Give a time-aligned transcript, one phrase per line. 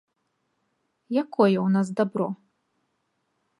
[1.23, 2.29] Якое ў нас дабро?